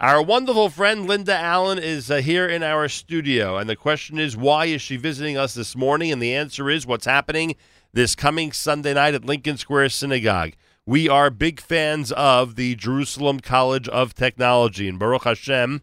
[0.00, 4.36] Our wonderful friend Linda Allen is uh, here in our studio, and the question is,
[4.36, 6.12] why is she visiting us this morning?
[6.12, 7.56] And the answer is, what's happening
[7.92, 10.52] this coming Sunday night at Lincoln Square Synagogue.
[10.86, 15.82] We are big fans of the Jerusalem College of Technology, and Baruch Hashem,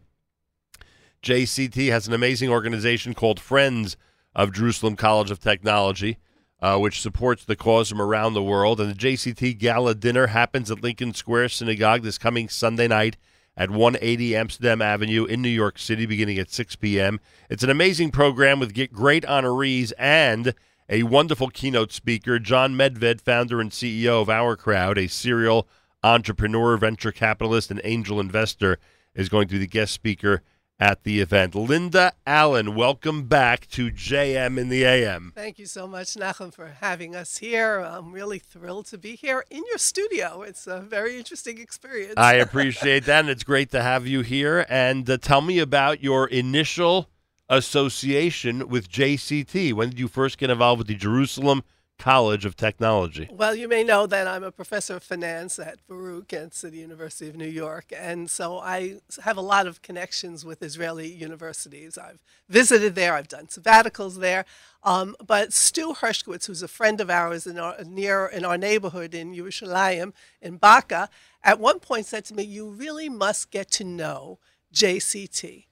[1.22, 3.98] JCT has an amazing organization called Friends
[4.34, 6.16] of Jerusalem College of Technology.
[6.58, 8.80] Uh, which supports the cause from around the world.
[8.80, 13.18] And the JCT Gala Dinner happens at Lincoln Square Synagogue this coming Sunday night
[13.56, 17.20] at 180 Amsterdam Avenue in New York City, beginning at 6 p.m.
[17.48, 20.54] It's an amazing program with great honorees and
[20.88, 25.66] a wonderful keynote speaker, Jon Medved, founder and CEO of OurCrowd, a serial
[26.02, 28.78] entrepreneur, venture capitalist, and angel investor,
[29.14, 30.42] is going to be the guest speaker
[30.78, 31.54] at the event.
[31.54, 35.32] Linda Allen, welcome back to JM in the AM.
[35.34, 37.78] Thank you so much, Nachum, for having us here.
[37.78, 40.42] I'm really thrilled to be here in your studio.
[40.42, 42.14] It's a very interesting experience.
[42.16, 44.66] I appreciate that, and it's great to have you here.
[44.68, 47.08] And uh, tell me about your initial
[47.48, 49.72] association with JCT.
[49.72, 51.62] When did you first get involved with the Jerusalem
[51.98, 53.28] College of Technology?
[53.30, 57.28] Well, you may know that I'm a professor of finance at Baruch at the University
[57.28, 61.98] of New York, and so I have a lot of connections with Israeli universities.
[61.98, 64.44] I've visited there, I've done sabbaticals there.
[64.82, 69.14] Um, but Stu Hershkowitz, who's a friend of ours in our, near in our neighborhood
[69.14, 71.08] in Yerushalayim, in Baka,
[71.42, 74.38] at one point said to me, "You really must get to know
[74.72, 75.66] JCT."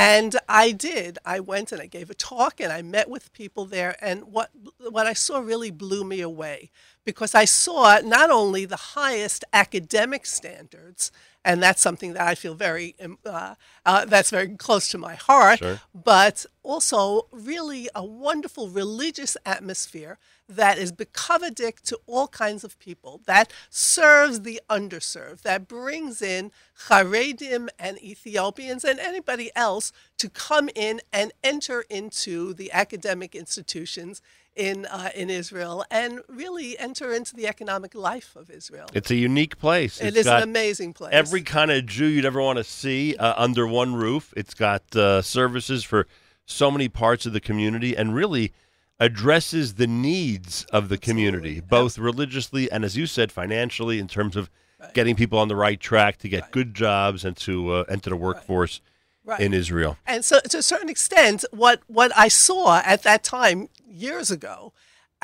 [0.00, 1.18] And I did.
[1.26, 3.96] I went and I gave a talk and I met with people there.
[4.00, 4.50] And what,
[4.90, 6.70] what I saw really blew me away
[7.04, 11.10] because I saw not only the highest academic standards,
[11.44, 13.54] and that's something that I feel very um, uh,
[13.86, 15.60] uh, that's very close to my heart.
[15.60, 15.80] Sure.
[15.94, 23.20] But also, really a wonderful religious atmosphere that is bekavadik to all kinds of people,
[23.24, 26.50] that serves the underserved, that brings in
[26.88, 34.20] Haredim and Ethiopians and anybody else to come in and enter into the academic institutions
[34.60, 38.86] in uh, in Israel and really enter into the economic life of Israel.
[38.92, 40.00] It's a unique place.
[40.00, 41.12] It's an amazing place.
[41.14, 44.34] Every kind of Jew you'd ever want to see uh, under one roof.
[44.36, 46.06] It's got uh, services for
[46.44, 48.52] so many parts of the community and really
[48.98, 51.68] addresses the needs of the community, Absolutely.
[51.68, 54.92] both religiously and, as you said, financially, in terms of right.
[54.92, 56.50] getting people on the right track to get right.
[56.52, 58.82] good jobs and to uh, enter the workforce.
[59.22, 59.38] Right.
[59.38, 59.98] in Israel.
[60.06, 63.68] And so, to a certain extent, what what I saw at that time
[64.00, 64.72] years ago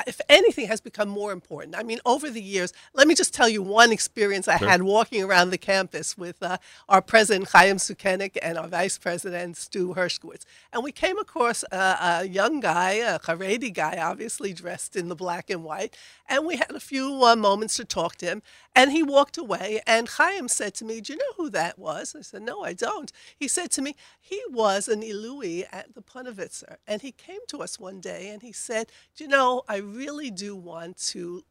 [0.05, 1.75] if anything, has become more important.
[1.75, 4.67] I mean, over the years, let me just tell you one experience I sure.
[4.67, 6.57] had walking around the campus with uh,
[6.87, 10.45] our president, Chaim Sukenik, and our vice president, Stu Hershkowitz.
[10.71, 15.15] And we came across a, a young guy, a Haredi guy, obviously dressed in the
[15.15, 15.97] black and white.
[16.29, 18.43] And we had a few uh, moments to talk to him.
[18.77, 19.81] And he walked away.
[19.87, 22.15] And Chaim said to me, Do you know who that was?
[22.15, 23.11] I said, No, I don't.
[23.35, 26.77] He said to me, He was an Ilui at the Punovitzer.
[26.87, 30.29] And he came to us one day and he said, Do you know, I really
[30.31, 31.43] do want to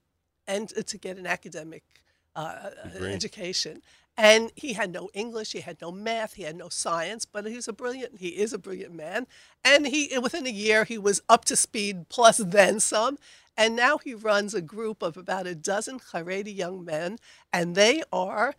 [0.47, 1.82] and to get an academic
[2.37, 2.70] uh,
[3.03, 3.82] education.
[4.16, 7.56] And he had no English, he had no math, he had no science, but he
[7.56, 9.26] was a brilliant, he is a brilliant man.
[9.64, 13.19] And he, within a year, he was up to speed plus then some.
[13.56, 17.19] And now he runs a group of about a dozen Haredi young men,
[17.53, 18.55] and they are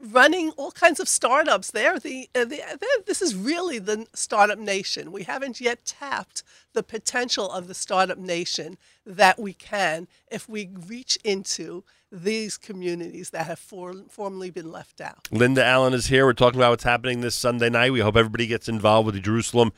[0.00, 1.70] running all kinds of startups.
[1.70, 5.12] They're the, uh, the they're, this is really the startup nation.
[5.12, 6.42] We haven't yet tapped
[6.72, 13.30] the potential of the startup nation that we can if we reach into these communities
[13.30, 15.28] that have for, formerly been left out.
[15.30, 16.24] Linda Allen is here.
[16.24, 17.92] We're talking about what's happening this Sunday night.
[17.92, 19.72] We hope everybody gets involved with the Jerusalem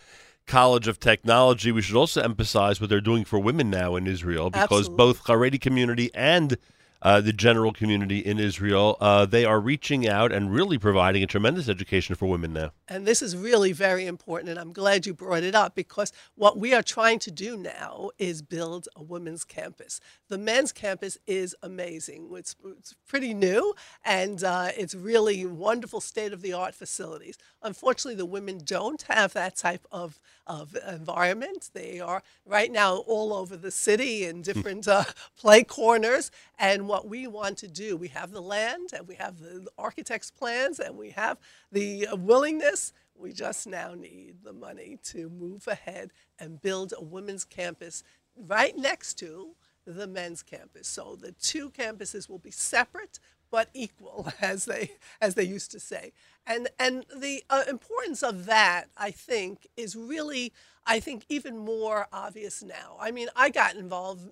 [0.46, 1.72] College of Technology.
[1.72, 4.96] We should also emphasize what they're doing for women now in Israel because Absolutely.
[4.96, 6.56] both Haredi community and
[7.02, 8.96] uh, the general community in Israel.
[9.00, 12.70] Uh, they are reaching out and really providing a tremendous education for women now.
[12.88, 16.58] And this is really very important, and I'm glad you brought it up because what
[16.58, 20.00] we are trying to do now is build a women's campus.
[20.28, 22.28] The men's campus is amazing.
[22.32, 23.74] It's, it's pretty new,
[24.04, 27.36] and uh, it's really wonderful state of the art facilities.
[27.62, 31.70] Unfortunately, the women don't have that type of, of environment.
[31.72, 35.04] They are right now all over the city in different uh,
[35.38, 36.30] play corners.
[36.58, 40.30] And what we want to do, we have the land and we have the architect's
[40.30, 41.38] plans and we have
[41.72, 42.92] the willingness.
[43.16, 48.04] We just now need the money to move ahead and build a women's campus
[48.36, 49.56] right next to
[49.86, 50.86] the men's campus.
[50.86, 53.18] So the two campuses will be separate
[53.50, 56.12] but equal, as they as they used to say.
[56.46, 60.52] And and the uh, importance of that, I think, is really
[60.86, 62.96] I think even more obvious now.
[63.00, 64.28] I mean, I got involved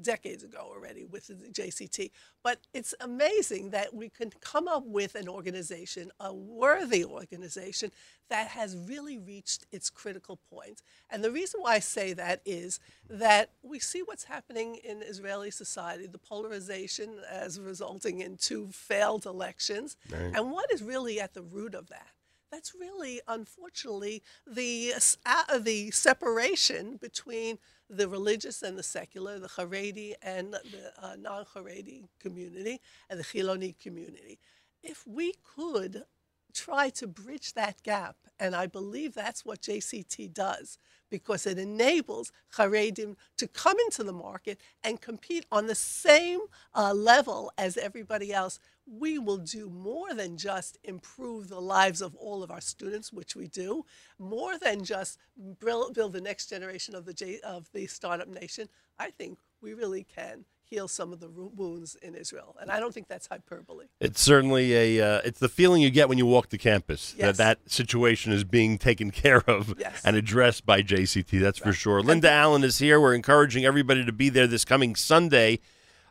[0.00, 2.10] decades ago already with the JCT.
[2.42, 7.92] But it's amazing that we can come up with an organization, a worthy organization,
[8.30, 10.82] that has really reached its critical point.
[11.10, 15.50] And the reason why I say that is that we see what's happening in Israeli
[15.50, 19.96] society, the polarization as resulting in two failed elections.
[20.10, 20.32] Right.
[20.34, 22.08] And what is really at the root of that?
[22.50, 24.94] That's really, unfortunately, the,
[25.26, 27.58] uh, the separation between
[27.88, 33.24] the religious and the secular, the Haredi and the uh, non Haredi community, and the
[33.24, 34.38] Chiloni community.
[34.82, 36.04] If we could
[36.52, 40.78] try to bridge that gap, and I believe that's what JCT does,
[41.10, 46.40] because it enables Haredim to come into the market and compete on the same
[46.74, 48.58] uh, level as everybody else.
[48.92, 53.36] We will do more than just improve the lives of all of our students, which
[53.36, 53.84] we do,
[54.18, 55.18] more than just
[55.60, 58.68] build, build the next generation of the J, of the startup nation.
[58.98, 62.92] I think we really can heal some of the wounds in Israel, and I don't
[62.94, 63.86] think that's hyperbole.
[64.00, 67.36] It's certainly a uh, it's the feeling you get when you walk the campus Yes.
[67.36, 70.02] that that situation is being taken care of Yes.
[70.04, 71.40] and addressed by JCT.
[71.40, 72.02] That's for sure.
[72.02, 73.00] Linda Allen is here.
[73.00, 75.58] We're encouraging everybody to be there this coming Sunday.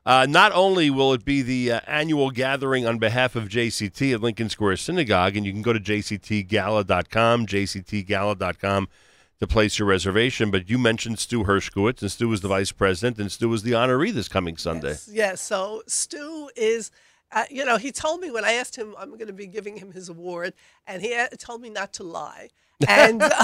[0.05, 4.21] Uh, not only will it be the uh, annual gathering on behalf of JCT at
[4.21, 8.87] Lincoln Square Synagogue, and you can go to jctgala.com, jctgala.com
[9.39, 10.51] to place your reservation.
[10.51, 13.71] But you mentioned Stu Hershkowitz, and Stu is the vice president, and Stu is the
[13.71, 14.89] honoree this coming Sunday.
[14.89, 15.41] Yes, yes.
[15.41, 16.91] So Stu is,
[17.31, 19.77] uh, you know, he told me when I asked him, I'm going to be giving
[19.77, 20.53] him his award,
[20.87, 22.49] and he uh, told me not to lie.
[22.87, 23.21] And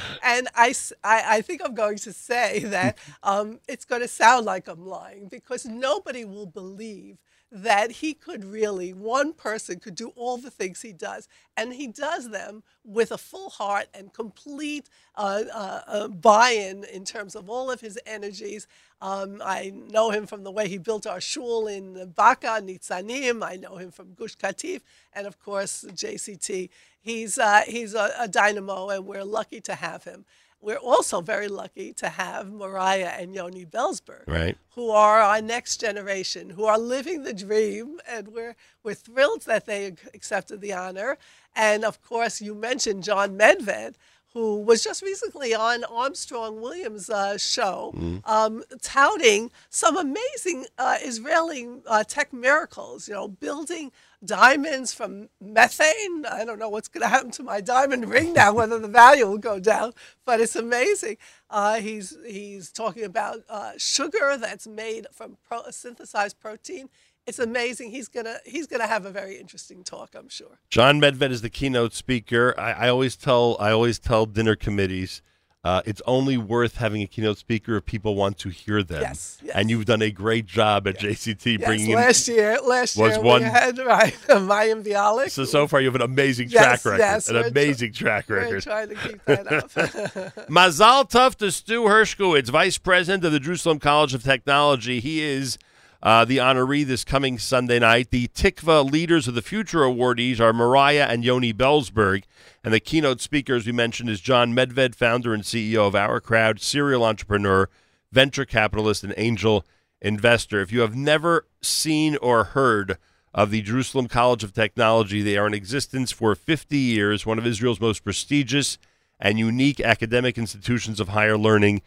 [0.22, 0.74] and I,
[1.04, 4.86] I, I think I'm going to say that um, it's going to sound like I'm
[4.86, 7.18] lying because nobody will believe
[7.52, 11.28] that he could really, one person could do all the things he does.
[11.56, 16.84] And he does them with a full heart and complete uh, uh, uh, buy in
[16.84, 18.66] in terms of all of his energies.
[19.00, 23.44] Um, I know him from the way he built our shul in Baka, Nitzanim.
[23.44, 24.82] I know him from Gush Katif,
[25.14, 26.70] and of course, JCT.
[27.06, 30.24] He's, uh, he's a, a dynamo, and we're lucky to have him.
[30.60, 34.56] We're also very lucky to have Mariah and Yoni Belsberg Right.
[34.74, 39.66] who are our next generation, who are living the dream, and we're we're thrilled that
[39.66, 41.18] they accepted the honor.
[41.54, 43.94] And of course, you mentioned Jon Medved,
[44.34, 47.94] who was just recently on Armstrong Williams' uh, show,
[48.24, 53.08] um, touting some amazing uh, Israeli uh, tech miracles.
[53.08, 53.92] You know, building
[54.24, 56.26] diamonds from methane.
[56.26, 59.26] I don't know what's going to happen to my diamond ring now, whether the value
[59.26, 59.92] will go down,
[60.26, 61.16] but it's amazing.
[61.48, 66.88] Uh, he's he's talking about uh, sugar that's made from pro- synthesized protein.
[67.26, 67.90] It's amazing.
[67.90, 70.58] He's gonna he's gonna have a very interesting talk, I'm sure.
[70.70, 72.54] Jon Medved is the keynote speaker.
[72.58, 75.22] I, I always tell I always tell dinner committees
[75.64, 79.02] uh, it's only worth having a keynote speaker if people want to hear them.
[79.02, 79.52] Yes, yes.
[79.56, 81.96] And you've done a great job at JCT Yes, bringing in.
[81.96, 85.30] last year, last was year one- we had right Mayim Bialik.
[85.30, 86.98] So so far you have an amazing Yes, track record.
[87.00, 88.62] yes, an we're amazing track We're record.
[88.62, 89.70] trying to keep that up.
[90.48, 95.00] Mazal Tov to Stu Hershkowitz, Vice President of the Jerusalem College of Technology.
[95.00, 95.58] He is
[96.06, 98.10] uh, the honoree this coming Sunday night.
[98.10, 102.22] The Tikva Leaders of the Future awardees are Mariah and Yoni Belsberg.
[102.62, 106.60] And the keynote speaker, as we mentioned, is Jon Medved, founder and CEO of OurCrowd,
[106.60, 107.68] serial entrepreneur,
[108.12, 109.66] venture capitalist, and angel
[110.00, 110.60] investor.
[110.60, 112.98] If you have never seen or heard
[113.34, 117.44] of the Jerusalem College of Technology, they are in existence for 50 years, one of
[117.48, 118.78] Israel's most prestigious
[119.18, 121.82] and unique academic institutions of higher learning.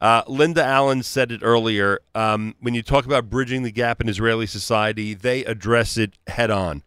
[0.00, 2.00] Uh, Linda Allen said it earlier.
[2.14, 6.50] Um, when you talk about bridging the gap in Israeli society, they address it head
[6.50, 6.82] on.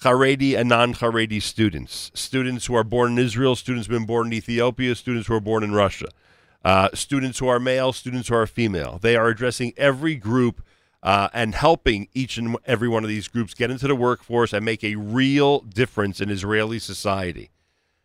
[0.00, 4.06] Haredi and non Haredi students, students who are born in Israel, students who have been
[4.06, 6.06] born in Ethiopia, students who are born in Russia,
[6.64, 8.98] uh, students who are male, students who are female.
[9.00, 10.62] They are addressing every group
[11.02, 14.64] uh, and helping each and every one of these groups get into the workforce and
[14.64, 17.50] make a real difference in Israeli society.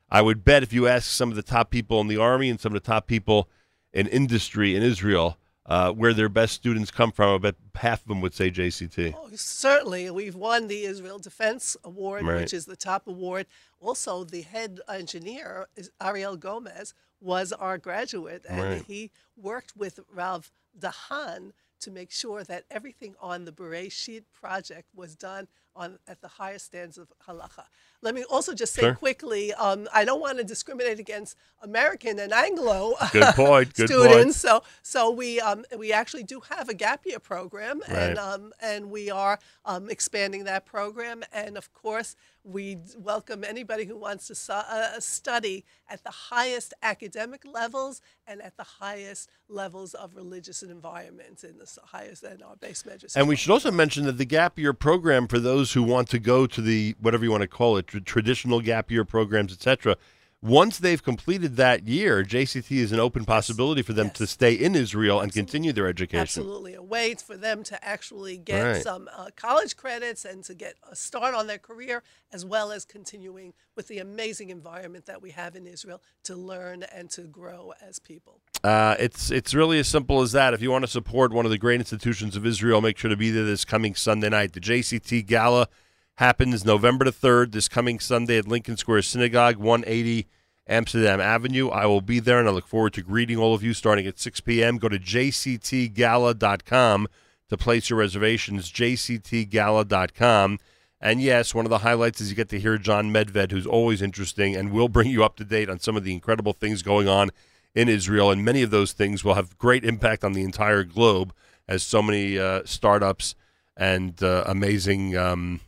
[0.09, 2.59] I would bet if you ask some of the top people in the army and
[2.59, 3.49] some of the top people
[3.97, 8.07] in industry in Israel uh, where their best students come from, I bet half of
[8.07, 9.15] them would say JCT.
[9.17, 12.41] Oh, certainly, we've won the Israel Defense Award, Right.
[12.41, 13.47] which is the top award.
[13.81, 15.67] Also, the head engineer,
[16.01, 18.83] Ariel Gomez, was our graduate, and Right.
[18.85, 25.15] he worked with Rav Dahan to make sure that everything on the Beresheet project was
[25.15, 27.63] done on at the highest standards of halacha.
[28.01, 28.93] Let me also just say Sure.
[28.95, 34.37] quickly, um, I don't want to discriminate against American and Anglo Good point, good students.
[34.37, 37.97] So, so we um, we actually do have a gap year program, Right.
[37.97, 41.23] and um, and we are um, expanding that program.
[41.31, 46.73] And of course, we welcome anybody who wants to su- uh, study at the highest
[46.81, 52.55] academic levels and at the highest levels of religious environments in the highest in our
[52.55, 53.15] beis medrash.
[53.15, 56.19] And we should also mention that the gap year program for those who want to
[56.19, 59.95] go to the whatever you want to call it, tr- traditional gap year programs, etc.
[60.39, 64.17] Once they've completed that year, JCT is an open possibility for them Yes.
[64.17, 66.21] to stay in Israel and continue their education.
[66.43, 68.83] Absolutely, a way for them to actually get Right.
[68.83, 72.85] some uh, college credits and to get a start on their career, as well as
[72.85, 77.73] continuing with the amazing environment that we have in Israel to learn and to grow
[77.81, 78.39] as people.
[78.63, 80.53] Uh, it's it's really as simple as that.
[80.53, 83.17] If you want to support one of the great institutions of Israel, make sure to
[83.17, 84.53] be there this coming Sunday night.
[84.53, 85.67] The JCT Gala
[86.15, 90.27] happens November the third, this coming Sunday at Lincoln Square Synagogue, 180
[90.67, 91.69] Amsterdam Avenue.
[91.69, 94.19] I will be there, and I look forward to greeting all of you starting at
[94.19, 94.77] 6 p.m.
[94.77, 97.07] Go to jctgala.com
[97.49, 98.71] to place your reservations.
[98.71, 100.59] jctgala.com.
[100.99, 104.01] And yes, one of the highlights is you get to hear Jon Medved, who's always
[104.01, 107.07] interesting and will bring you up to date on some of the incredible things going
[107.07, 107.29] on
[107.77, 108.31] in Israel.
[108.31, 111.31] And many of those things will have great impact on the entire globe,
[111.67, 113.35] as so many uh, startups
[113.77, 115.59] and uh, amazing um,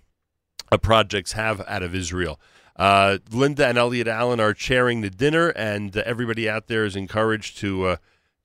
[0.71, 2.39] uh, projects have out of Israel.
[2.75, 7.59] Uh, Linda and Elliot Allen are chairing the dinner, and everybody out there is encouraged
[7.59, 7.95] to uh,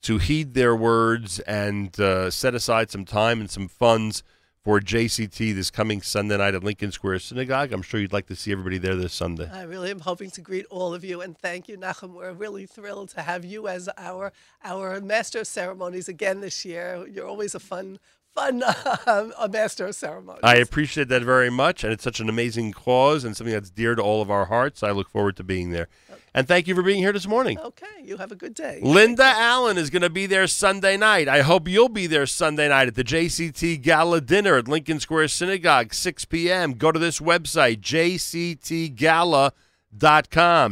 [0.03, 4.23] to heed their words and uh, set aside some time and some funds
[4.65, 7.71] for JCT this coming Sunday night at Lincoln Square Synagogue.
[7.71, 9.51] I'm sure you'd like to see everybody there this Sunday.
[9.53, 12.15] I really am hoping to greet all of you and thank you, Nachum.
[12.15, 17.07] We're really thrilled to have you as our our master of ceremonies again this year.
[17.07, 17.99] You're always a fun
[18.35, 20.41] fun uh, a master of ceremonies.
[20.43, 23.95] I appreciate that very much, and it's such an amazing cause and something that's dear
[23.95, 24.83] to all of our hearts.
[24.83, 25.89] I look forward to being there.
[26.37, 27.61] And thank you for being here this morning.
[27.61, 28.81] okay, you have a good day.
[28.83, 31.29] Linda Allen is going to be there Sunday night.
[31.29, 35.29] I hope you'll be there Sunday night at the JCT Gala Dinner at Lincoln Square
[35.29, 36.73] Synagogue, 6 p.m.
[36.73, 39.53] Go to this website, jctgala.com.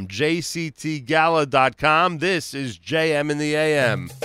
[0.08, 2.18] jctgala.com.
[2.18, 4.10] This is JM in the AM.